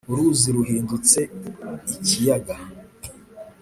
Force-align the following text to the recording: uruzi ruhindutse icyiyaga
uruzi 0.09 0.49
ruhindutse 0.55 1.19
icyiyaga 1.95 2.55